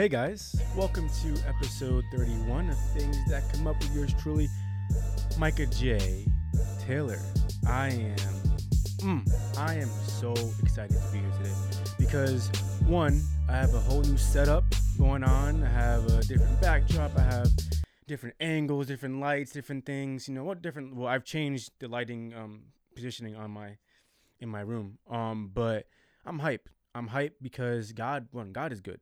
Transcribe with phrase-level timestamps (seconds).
[0.00, 4.48] Hey guys, welcome to episode 31 of Things That Come Up with yours truly,
[5.36, 6.24] Micah J.
[6.78, 7.18] Taylor.
[7.68, 8.16] I am,
[9.00, 10.32] mm, I am so
[10.62, 11.52] excited to be here today
[11.98, 12.48] because
[12.86, 14.64] one, I have a whole new setup
[14.96, 15.62] going on.
[15.62, 17.14] I have a different backdrop.
[17.18, 17.50] I have
[18.08, 20.28] different angles, different lights, different things.
[20.28, 20.62] You know what?
[20.62, 20.96] Different.
[20.96, 22.62] Well, I've changed the lighting um,
[22.94, 23.76] positioning on my
[24.38, 24.96] in my room.
[25.10, 25.88] Um, but
[26.24, 26.68] I'm hyped.
[26.94, 29.00] I'm hyped because God, one, God is good.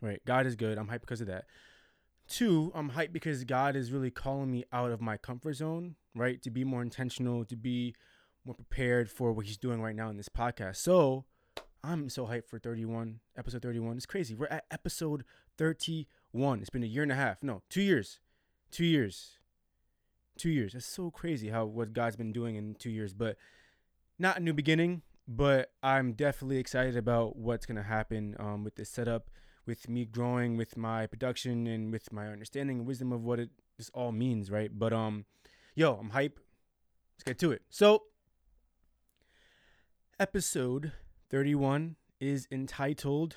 [0.00, 0.20] Right?
[0.24, 0.78] God is good.
[0.78, 1.46] I'm hyped because of that.
[2.28, 6.40] Two, I'm hyped because God is really calling me out of my comfort zone, right?
[6.42, 7.94] To be more intentional, to be
[8.44, 10.76] more prepared for what He's doing right now in this podcast.
[10.76, 11.24] So
[11.82, 13.96] I'm so hyped for 31, episode 31.
[13.96, 14.34] It's crazy.
[14.34, 15.24] We're at episode
[15.56, 16.60] 31.
[16.60, 17.42] It's been a year and a half.
[17.42, 18.20] No, two years.
[18.70, 19.38] Two years.
[20.36, 20.72] Two years.
[20.72, 23.14] That's so crazy how what God's been doing in two years.
[23.14, 23.36] But
[24.18, 28.90] not a new beginning, but I'm definitely excited about what's gonna happen um, with this
[28.90, 29.30] setup,
[29.68, 33.50] with me growing, with my production, and with my understanding and wisdom of what it
[33.76, 34.70] this all means, right?
[34.76, 35.26] But um,
[35.76, 36.40] yo, I'm hype.
[37.14, 37.62] Let's get to it.
[37.68, 38.04] So,
[40.18, 40.92] episode
[41.30, 43.36] 31 is entitled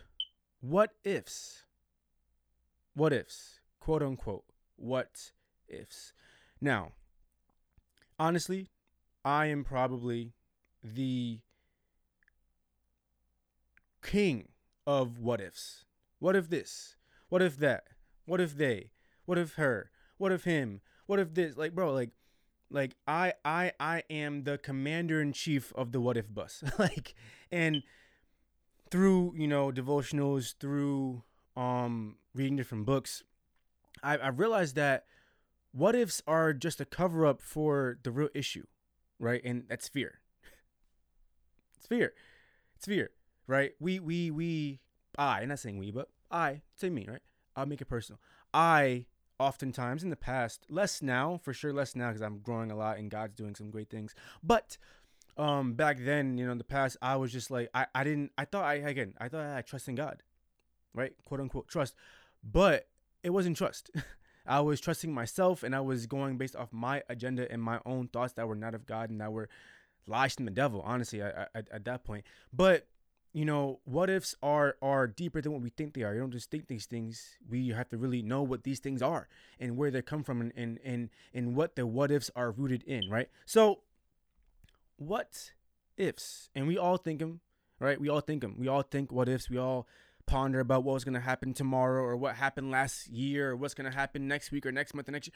[0.61, 1.65] "What Ifs."
[2.93, 4.43] What ifs, quote unquote.
[4.75, 5.31] What
[5.69, 6.11] ifs.
[6.59, 6.91] Now,
[8.19, 8.67] honestly,
[9.23, 10.33] I am probably
[10.83, 11.39] the
[14.01, 14.49] king
[14.85, 15.85] of what ifs.
[16.21, 16.97] What if this?
[17.29, 17.85] What if that?
[18.25, 18.91] What if they?
[19.25, 19.89] What if her?
[20.19, 20.81] What if him?
[21.07, 21.57] What if this?
[21.57, 22.11] Like, bro, like,
[22.69, 26.63] like I, I, I am the commander in chief of the what if bus.
[26.79, 27.15] like,
[27.51, 27.81] and
[28.91, 31.23] through you know devotionals, through
[31.57, 33.23] um reading different books,
[34.03, 35.05] I, I realized that
[35.71, 38.67] what ifs are just a cover up for the real issue,
[39.17, 39.41] right?
[39.43, 40.19] And that's fear.
[41.77, 42.13] it's fear.
[42.75, 43.09] It's fear,
[43.47, 43.71] right?
[43.79, 44.81] We we we
[45.21, 47.21] I, not saying we, but I, say me, right?
[47.55, 48.19] I'll make it personal.
[48.53, 49.05] I
[49.39, 52.97] oftentimes in the past, less now, for sure less now because I'm growing a lot
[52.97, 54.15] and God's doing some great things.
[54.43, 54.77] But
[55.37, 58.31] um back then, you know, in the past, I was just like I, I didn't
[58.37, 60.23] I thought I again, I thought I trust in God.
[60.93, 61.13] Right?
[61.25, 61.95] Quote unquote trust.
[62.43, 62.87] But
[63.23, 63.91] it wasn't trust.
[64.45, 68.07] I was trusting myself and I was going based off my agenda and my own
[68.07, 69.49] thoughts that were not of God and that were
[70.07, 72.25] lies from the devil, honestly, I, I, at that point.
[72.51, 72.87] But
[73.33, 76.13] you know, what ifs are are deeper than what we think they are.
[76.13, 77.37] You don't just think these things.
[77.49, 79.27] We have to really know what these things are
[79.59, 82.83] and where they come from and and and, and what the what ifs are rooted
[82.83, 83.29] in, right?
[83.45, 83.79] So
[84.97, 85.51] what
[85.97, 86.49] ifs?
[86.53, 87.39] And we all think them,
[87.79, 87.99] right?
[87.99, 88.55] We all think them.
[88.57, 89.49] We all think what ifs.
[89.49, 89.87] We all
[90.25, 93.73] ponder about what was going to happen tomorrow or what happened last year or what's
[93.73, 95.33] going to happen next week or next month or next year.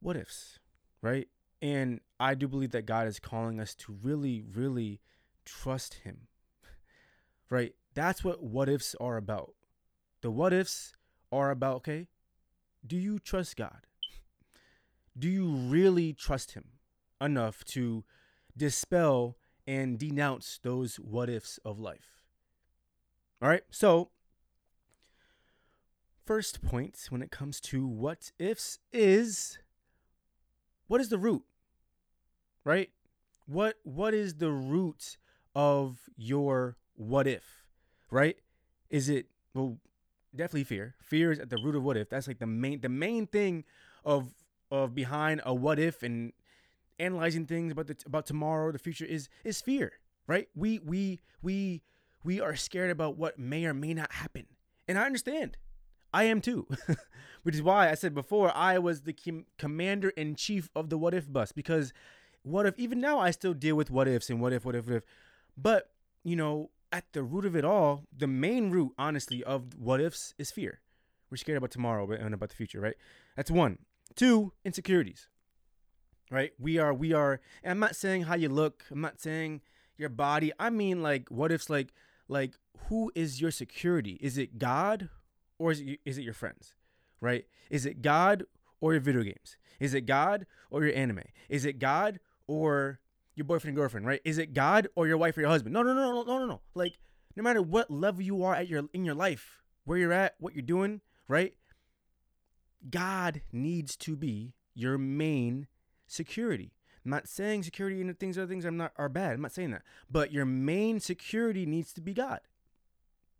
[0.00, 0.58] What ifs,
[1.02, 1.28] right?
[1.60, 5.00] And I do believe that God is calling us to really, really
[5.44, 6.28] trust Him,
[7.50, 7.74] right?
[7.94, 9.54] That's what what ifs are about.
[10.20, 10.94] The what ifs
[11.30, 12.08] are about, okay,
[12.86, 13.86] do you trust God?
[15.18, 16.64] Do you really trust Him
[17.20, 18.04] enough to
[18.56, 19.36] dispel
[19.66, 22.22] and denounce those what ifs of life?
[23.40, 23.62] All right.
[23.70, 24.10] So,
[26.24, 29.58] first point when it comes to what ifs is
[30.88, 31.44] what is the root?
[32.64, 32.90] Right?
[33.46, 35.16] What what is the root
[35.54, 37.64] of your what if?
[38.10, 38.36] Right?
[38.90, 39.78] Is it well
[40.34, 40.94] definitely fear.
[41.00, 42.08] Fear is at the root of what if.
[42.10, 43.64] That's like the main the main thing
[44.04, 44.34] of
[44.70, 46.32] of behind a what if and
[46.98, 49.92] analyzing things about the about tomorrow, the future is is fear,
[50.26, 50.48] right?
[50.54, 51.82] We we we
[52.24, 54.46] we are scared about what may or may not happen.
[54.86, 55.56] And I understand.
[56.12, 56.66] I am too.
[57.42, 60.96] Which is why I said before I was the com- commander in chief of the
[60.96, 61.92] what if bus because
[62.42, 64.86] what if even now I still deal with what ifs and what if what if
[64.86, 65.02] what if.
[65.56, 65.90] But,
[66.24, 70.34] you know, at the root of it all, the main root honestly of what ifs
[70.38, 70.80] is fear.
[71.30, 72.96] We're scared about tomorrow and about the future, right?
[73.36, 73.78] That's one.
[74.14, 75.28] Two, insecurities.
[76.30, 76.52] Right?
[76.58, 78.84] We are we are I'm not saying how you look.
[78.90, 79.62] I'm not saying
[79.96, 80.52] your body.
[80.58, 81.92] I mean like what ifs like
[82.28, 82.54] like
[82.88, 84.18] who is your security?
[84.20, 85.08] Is it God
[85.58, 86.74] or is it, is it your friends?
[87.20, 87.46] Right?
[87.70, 88.44] Is it God
[88.80, 89.56] or your video games?
[89.80, 91.22] Is it God or your anime?
[91.48, 93.00] Is it God or
[93.38, 94.20] your boyfriend and girlfriend, right?
[94.24, 95.72] Is it God or your wife or your husband?
[95.72, 96.60] No, no, no, no, no, no, no.
[96.74, 96.98] Like
[97.36, 100.54] no matter what level you are at your in your life, where you're at, what
[100.54, 101.54] you're doing, right?
[102.90, 105.68] God needs to be your main
[106.06, 106.74] security.
[107.04, 109.34] I'm not saying security and things other things are not are bad.
[109.34, 109.82] I'm not saying that.
[110.10, 112.40] But your main security needs to be God.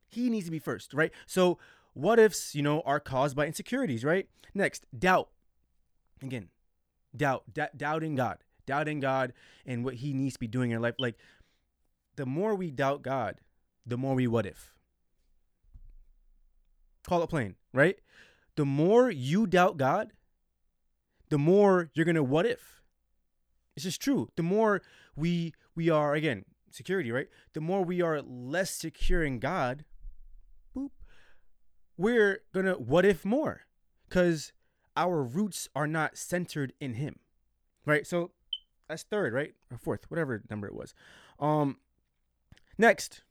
[0.07, 1.13] He needs to be first, right?
[1.27, 1.59] So
[1.93, 4.29] what ifs, you know, are caused by insecurities, right?
[4.55, 5.29] Next, doubt.
[6.23, 6.49] Again,
[7.17, 9.33] doubt, d- doubting God, doubting God
[9.67, 10.95] and what he needs to be doing in life.
[10.99, 11.17] Like
[12.17, 13.41] the more we doubt God,
[13.85, 14.75] the more we what if.
[17.09, 17.97] call it plain, right?
[18.57, 20.13] The more you doubt God,
[21.31, 22.83] the more you're gonna what if.
[23.77, 24.29] It's just true.
[24.37, 24.83] The more
[25.17, 27.29] we we are again security, right?
[27.55, 29.85] The more we are less secure in God,
[30.77, 30.91] boop,
[31.97, 33.63] we're gonna what if more,
[34.09, 34.53] because
[34.97, 37.21] our roots are not centered in Him,
[37.87, 38.07] right?
[38.07, 38.33] So
[38.89, 40.95] that's third, right, or fourth, whatever number it was.
[41.39, 41.79] Um,
[42.77, 43.23] next,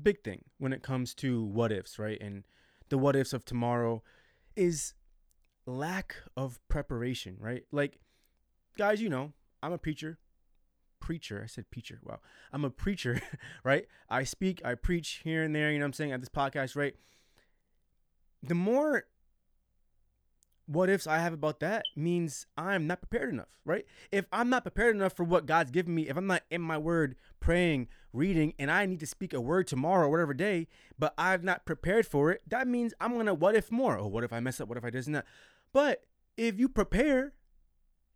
[0.00, 2.44] big thing when it comes to what ifs, right, and
[2.88, 4.02] the what ifs of tomorrow
[4.54, 4.94] is
[5.66, 7.64] lack of preparation, right?
[7.72, 7.98] Like,
[8.78, 9.32] guys, you know,
[9.62, 10.18] I'm a preacher.
[11.00, 12.00] Preacher, I said preacher.
[12.02, 12.20] Wow.
[12.52, 13.20] I'm a preacher,
[13.64, 13.86] right?
[14.08, 16.94] I speak, I preach here and there, you know I'm saying, at this podcast, right?
[18.42, 19.04] The more
[20.66, 23.84] what ifs I have about that means I'm not prepared enough, right?
[24.10, 26.76] If I'm not prepared enough for what God's given me, if I'm not in my
[26.76, 30.66] word, praying, reading, and I need to speak a word tomorrow or whatever day,
[30.98, 33.96] but I've not prepared for it, that means I'm gonna what if more.
[33.96, 34.68] Oh, what if I mess up?
[34.68, 35.24] What if I does not?
[35.72, 36.02] But
[36.36, 37.32] if you prepare,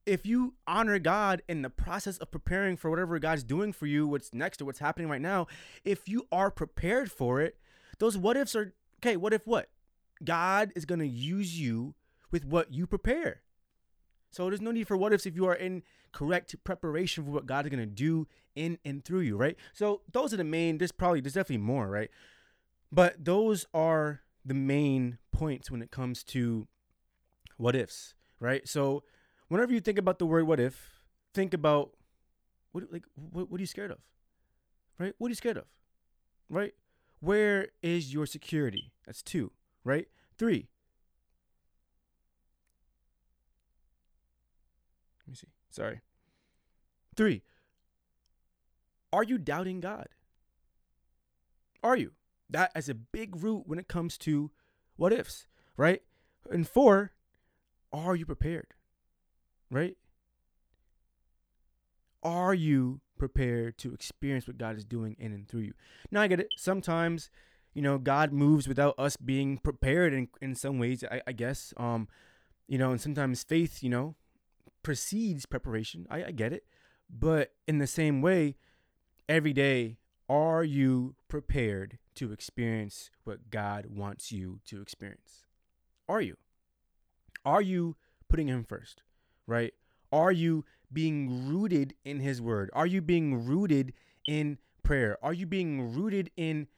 [0.04, 4.08] if you honor God in the process of preparing for whatever God's doing for you,
[4.08, 5.46] what's next or what's happening right now,
[5.84, 7.56] if you are prepared for it,
[7.98, 9.16] those what ifs are okay.
[9.16, 9.68] What if what?
[10.24, 11.94] God is gonna use you
[12.30, 13.42] with what you prepare.
[14.30, 15.82] So there's no need for what ifs if you are in
[16.12, 19.56] correct preparation for what God is gonna do in and through you, right?
[19.72, 20.78] So those are the main.
[20.78, 22.10] There's probably there's definitely more, right?
[22.92, 26.66] But those are the main points when it comes to
[27.56, 28.66] what ifs, right?
[28.68, 29.02] So
[29.48, 31.02] whenever you think about the word what if,
[31.34, 31.90] think about
[32.72, 33.98] what like what, what are you scared of?
[34.98, 35.14] Right?
[35.18, 35.64] What are you scared of?
[36.48, 36.74] Right?
[37.20, 38.92] Where is your security?
[39.06, 39.52] That's two,
[39.84, 40.08] right?
[40.38, 40.68] Three,
[45.30, 45.48] me see.
[45.70, 46.00] Sorry.
[47.16, 47.42] Three.
[49.12, 50.08] Are you doubting God?
[51.82, 52.12] Are you?
[52.48, 54.50] That is a big root when it comes to
[54.96, 55.46] what ifs,
[55.76, 56.02] right?
[56.50, 57.12] And four,
[57.92, 58.74] are you prepared?
[59.70, 59.96] Right?
[62.22, 65.74] Are you prepared to experience what God is doing in and through you?
[66.10, 66.48] Now I get it.
[66.56, 67.30] Sometimes,
[67.72, 71.72] you know, God moves without us being prepared in, in some ways, I, I guess.
[71.76, 72.08] Um,
[72.68, 74.16] you know, and sometimes faith, you know,
[74.82, 76.06] precedes preparation.
[76.10, 76.64] I, I get it.
[77.08, 78.56] But in the same way,
[79.28, 79.98] every day,
[80.28, 85.46] are you prepared to experience what God wants you to experience?
[86.08, 86.36] Are you?
[87.44, 87.96] Are you
[88.28, 89.02] putting Him first?
[89.46, 89.72] Right?
[90.12, 92.70] Are you being rooted in His Word?
[92.72, 93.92] Are you being rooted
[94.26, 95.18] in prayer?
[95.22, 96.68] Are you being rooted in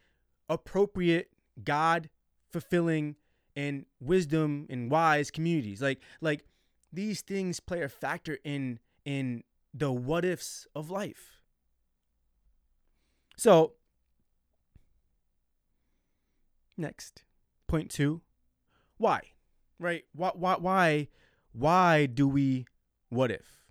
[0.49, 1.29] appropriate,
[1.63, 2.09] God
[2.51, 3.15] fulfilling,
[3.55, 5.81] and wisdom and wise communities?
[5.81, 6.45] Like, like
[6.93, 9.43] these things play a factor in in
[9.73, 11.39] the what ifs of life.
[13.35, 13.73] So,
[16.77, 17.23] next,
[17.67, 18.21] point 2,
[18.97, 19.21] why?
[19.79, 20.03] Right?
[20.13, 21.07] Why why why
[21.51, 22.67] why do we
[23.09, 23.63] what if?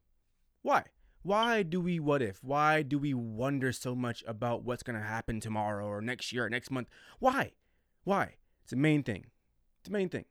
[0.62, 0.84] Why?
[1.22, 2.42] Why do we what if?
[2.42, 6.46] Why do we wonder so much about what's going to happen tomorrow or next year
[6.46, 6.88] or next month?
[7.20, 7.52] Why?
[8.02, 8.34] Why?
[8.62, 9.26] It's the main thing.
[9.78, 10.24] It's the main thing.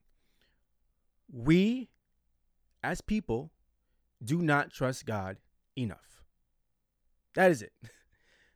[1.32, 1.90] We
[2.83, 3.51] as people,
[4.24, 5.38] do not trust God
[5.75, 6.24] enough.
[7.36, 7.74] That is it.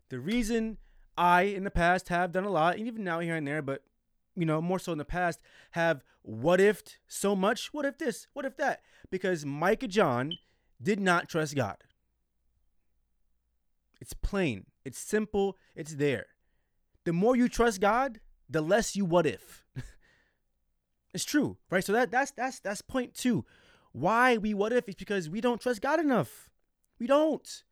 [0.10, 0.78] The reason
[1.18, 3.82] I, in the past, have done a lot, and even now here and there, but
[4.36, 7.74] you know, more so in the past, have what ifed so much.
[7.74, 8.28] What if this?
[8.34, 8.82] What if that?
[9.10, 10.38] Because Micah John
[10.82, 11.78] did not trust God.
[14.00, 16.28] It's plain, it's simple, it's there.
[17.06, 18.20] The more you trust God,
[18.50, 19.64] the less you what if.
[21.14, 21.84] it's true, right?
[21.84, 23.46] So that that's that's that's point two.
[23.96, 24.90] Why we what if?
[24.90, 26.50] It's because we don't trust God enough.
[27.00, 27.64] We don't.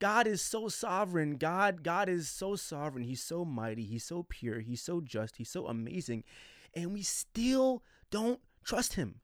[0.00, 1.36] God is so sovereign.
[1.36, 3.04] God, God is so sovereign.
[3.04, 3.84] He's so mighty.
[3.84, 4.58] He's so pure.
[4.58, 5.36] He's so just.
[5.36, 6.24] He's so amazing.
[6.74, 9.20] And we still don't trust him.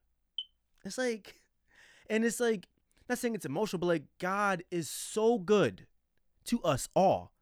[0.85, 1.41] It's like,
[2.09, 2.69] and it's like,
[3.09, 5.85] not saying it's emotional, but like God is so good
[6.45, 7.33] to us all.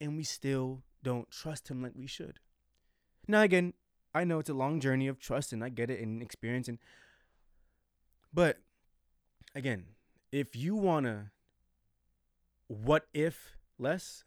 [0.00, 2.38] And we still don't trust him like we should.
[3.26, 3.74] Now again,
[4.14, 6.78] I know it's a long journey of trust and I get it and experience and
[8.32, 8.58] but
[9.54, 9.84] again,
[10.30, 11.30] if you want to
[12.68, 14.24] what if less,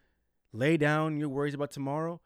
[0.52, 2.20] lay down your worries about tomorrow,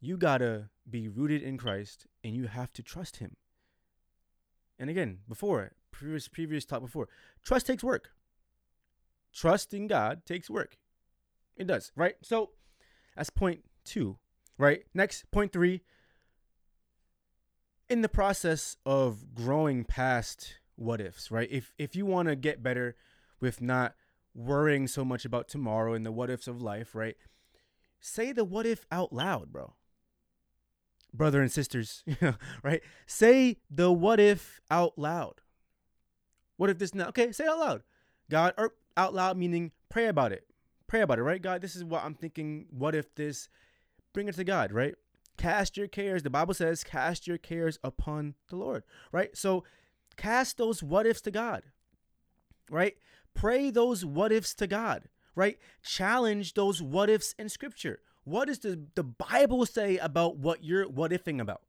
[0.00, 3.36] you got to be rooted in Christ and you have to trust him.
[4.78, 7.08] And again, before, previous previous talk before,
[7.44, 8.10] trust takes work.
[9.32, 10.76] Trust in God takes work.
[11.56, 12.16] It does, right?
[12.22, 12.50] So
[13.16, 14.18] that's point 2,
[14.58, 14.84] right?
[14.94, 15.82] Next, point 3,
[17.88, 21.48] in the process of growing past what ifs, right?
[21.50, 22.96] If if you want to get better
[23.40, 23.94] with not
[24.34, 27.16] worrying so much about tomorrow and the what ifs of life, right?
[28.00, 29.74] Say the what if out loud, bro.
[31.12, 32.04] brother and sisters,
[32.62, 32.82] right?
[33.06, 35.40] Say the what if out loud.
[36.56, 37.08] What if this now?
[37.08, 37.82] Okay, say out loud.
[38.30, 40.46] God, or out loud meaning pray about it.
[40.86, 41.42] Pray about it, right?
[41.42, 42.66] God, this is what I'm thinking.
[42.70, 43.48] What if this?
[44.12, 44.94] Bring it to God, right?
[45.38, 46.22] Cast your cares.
[46.22, 49.36] The Bible says, cast your cares upon the Lord, right?
[49.36, 49.64] So
[50.16, 51.62] cast those what ifs to God,
[52.70, 52.96] right?
[53.34, 55.58] Pray those what ifs to God, right?
[55.82, 58.00] Challenge those what ifs in scripture.
[58.24, 61.62] What does the, the Bible say about what you're what ifing about?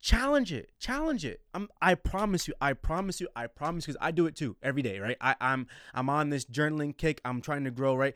[0.00, 0.70] Challenge it.
[0.78, 1.40] Challenge it.
[1.52, 4.82] I'm I promise you, I promise you, I promise because I do it too every
[4.82, 5.16] day, right?
[5.20, 7.20] I, I'm I'm on this journaling kick.
[7.24, 8.14] I'm trying to grow, right?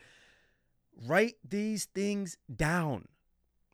[1.07, 3.09] Write these things down,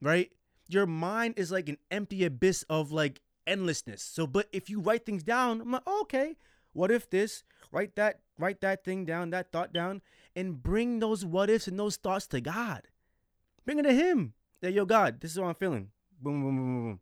[0.01, 0.31] right?
[0.69, 4.03] Your mind is like an empty abyss of like endlessness.
[4.03, 6.37] So, but if you write things down, I'm like, oh, okay,
[6.73, 7.45] what if this?
[7.73, 10.03] Write that, write that thing down, that thought down,
[10.37, 12.83] and bring those what ifs and those thoughts to God.
[13.65, 14.35] Bring it to Him.
[14.61, 15.91] That yo, God, this is what I'm feeling.
[16.21, 17.01] Boom, boom, boom, boom, boom.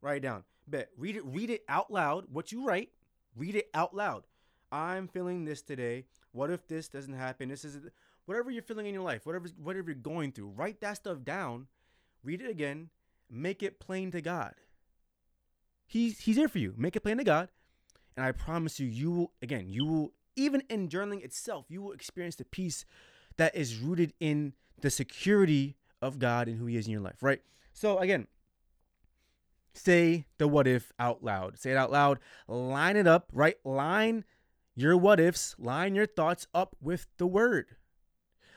[0.00, 0.44] Write it down.
[0.66, 0.90] Bet.
[0.96, 1.24] Read it.
[1.24, 2.26] Read it out loud.
[2.30, 2.90] What you write,
[3.36, 4.24] read it out loud.
[4.70, 6.04] I'm feeling this today.
[6.32, 7.48] What if this doesn't happen?
[7.48, 7.78] This is
[8.26, 9.26] whatever you're feeling in your life.
[9.26, 10.48] Whatever whatever you're going through.
[10.48, 11.66] Write that stuff down.
[12.22, 12.90] Read it again.
[13.30, 14.54] Make it plain to God.
[15.88, 16.74] He's he's here for you.
[16.76, 17.48] Make it plain to God,
[18.16, 19.68] and I promise you, you will again.
[19.68, 22.84] You will even in journaling itself, you will experience the peace
[23.38, 27.16] that is rooted in the security of God and who He is in your life.
[27.22, 27.40] Right.
[27.72, 28.26] So again,
[29.72, 31.58] say the what if out loud.
[31.58, 32.18] Say it out loud.
[32.46, 33.56] Line it up, right?
[33.64, 34.24] Line
[34.74, 37.76] your what ifs, line your thoughts up with the word.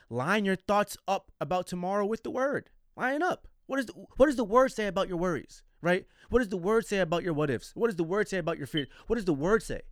[0.08, 2.68] Line your thoughts up about tomorrow with the word.
[2.94, 3.48] Line up.
[3.66, 6.06] What is the, what does the word say about your worries, right?
[6.30, 7.72] What does the word say about your what ifs?
[7.74, 8.86] What does the word say about your fear?
[9.06, 9.82] What does the word say?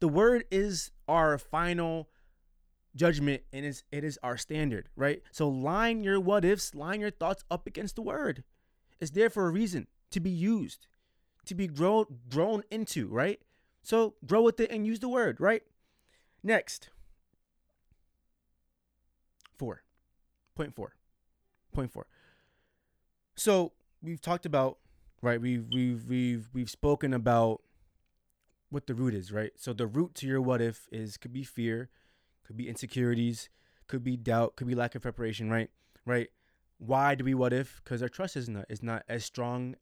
[0.00, 2.08] The word is our final
[2.96, 5.22] judgment and it's, it is our standard, right?
[5.30, 8.42] So line your what ifs, line your thoughts up against the word.
[9.00, 10.86] It's there for a reason to be used,
[11.46, 13.40] to be grown grown into, right?
[13.82, 15.62] So grow with it and use the word, right?
[16.42, 16.88] Next.
[19.58, 19.82] Four.
[20.54, 20.94] Point four.
[21.72, 22.06] Point four.
[23.36, 24.78] So we've talked about,
[25.24, 25.40] right?
[25.40, 27.62] We've we've we've we've spoken about
[28.70, 29.52] what the root is, right?
[29.56, 31.88] So the root to your what if is could be fear,
[32.46, 33.48] could be insecurities,
[33.88, 35.70] could be doubt, could be lack of preparation, right?
[36.04, 36.28] Right?
[36.78, 37.80] Why do we what if?
[37.82, 39.76] Because our trust is not is not as strong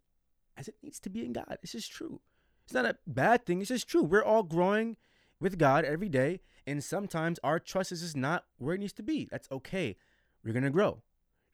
[0.57, 1.59] as it needs to be in God.
[1.61, 2.21] This is true.
[2.65, 3.61] It's not a bad thing.
[3.61, 4.03] It's just true.
[4.03, 4.97] We're all growing
[5.41, 9.03] with God every day, and sometimes our trust is just not where it needs to
[9.03, 9.27] be.
[9.31, 9.97] That's okay.
[10.45, 11.03] We're gonna grow.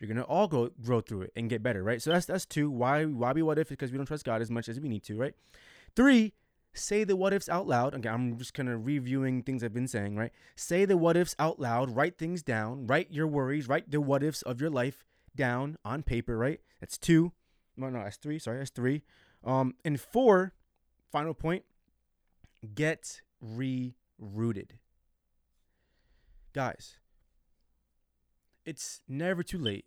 [0.00, 2.00] You're gonna all go grow through it and get better, right?
[2.00, 2.70] So that's that's two.
[2.70, 3.68] Why why be what if?
[3.68, 5.34] Because we don't trust God as much as we need to, right?
[5.96, 6.34] Three,
[6.72, 7.94] say the what ifs out loud.
[7.94, 10.32] Okay, I'm just kind of reviewing things I've been saying, right?
[10.56, 11.90] Say the what ifs out loud.
[11.90, 12.86] Write things down.
[12.86, 13.68] Write your worries.
[13.68, 16.60] Write the what ifs of your life down on paper, right?
[16.80, 17.32] That's two.
[17.76, 18.38] No, no, that's three.
[18.38, 19.02] Sorry, that's three.
[19.44, 20.52] Um, and four,
[21.10, 21.64] final point,
[22.74, 24.74] get re-rooted.
[26.52, 26.98] Guys,
[28.68, 29.86] it's never too late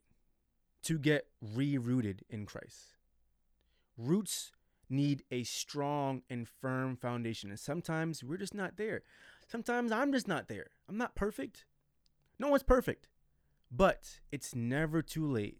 [0.84, 2.98] to get re-rooted in Christ.
[3.98, 4.52] Roots
[4.90, 7.50] need a strong and firm foundation.
[7.50, 9.04] And sometimes we're just not there.
[9.48, 10.68] Sometimes I'm just not there.
[10.90, 11.66] I'm not perfect.
[12.40, 13.08] No one's perfect.
[13.72, 15.60] But it's never too late.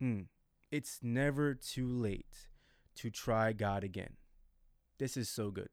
[0.00, 0.22] Hmm
[0.70, 2.48] it's never too late
[2.96, 4.14] to try God again.
[4.98, 5.68] This is so good.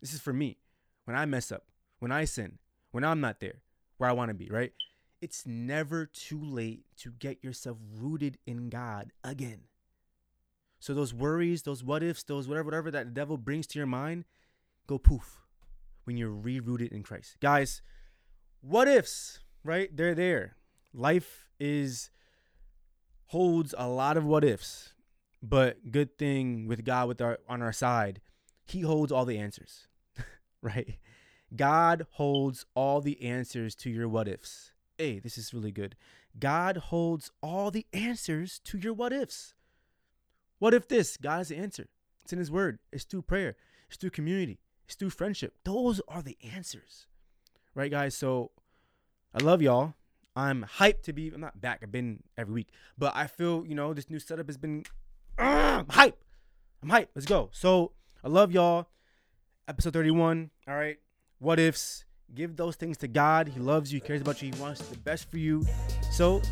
[0.00, 0.58] This is for me.
[1.04, 1.64] When I mess up,
[1.98, 2.58] when I sin,
[2.90, 3.62] when I'm not there
[3.96, 4.72] where I want to be, right?
[5.20, 9.62] It's never too late to get yourself rooted in God again.
[10.80, 13.86] So those worries, those what ifs, those whatever, whatever that the devil brings to your
[13.86, 14.24] mind,
[14.86, 15.40] go poof
[16.04, 17.36] when you're re-rooted in Christ.
[17.40, 17.82] Guys,
[18.60, 19.94] what ifs, right?
[19.94, 20.56] They're there.
[20.94, 22.10] Life is
[23.26, 24.94] holds a lot of what ifs,
[25.42, 28.20] but good thing with God with our on our side,
[28.64, 29.86] he holds all the answers.
[30.62, 30.96] right?
[31.54, 34.72] God holds all the answers to your what ifs.
[34.98, 35.94] Hey, this is really good.
[36.38, 39.54] God holds all the answers to your what ifs.
[40.58, 41.16] What if this?
[41.16, 41.86] God has the answer.
[42.24, 42.80] It's in his word.
[42.90, 43.56] It's through prayer.
[43.86, 44.58] It's through community.
[44.86, 45.54] It's through friendship.
[45.64, 47.06] Those are the answers.
[47.76, 48.16] Right, guys?
[48.16, 48.50] So
[49.32, 49.94] I love y'all.
[50.34, 51.30] I'm hyped to be.
[51.32, 51.80] I'm not back.
[51.82, 54.84] I've been every week, but I feel you know this new setup has been.
[55.38, 55.42] Uh,
[55.78, 56.18] I'm hype.
[56.82, 57.10] I'm hype.
[57.14, 57.50] Let's go.
[57.52, 57.92] So
[58.24, 58.88] I love y'all.
[59.68, 60.50] Episode 31.
[60.66, 60.98] All right.
[61.38, 62.04] What ifs?
[62.34, 63.48] Give those things to God.
[63.48, 63.96] He loves you.
[63.96, 64.52] He cares about you.
[64.52, 65.64] He wants the best for you.
[66.10, 66.42] So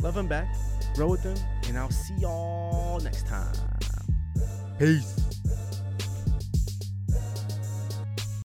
[0.00, 0.54] love him back.
[0.94, 1.36] Grow with him,
[1.68, 3.54] and I'll see y'all next time.
[4.78, 5.31] Peace.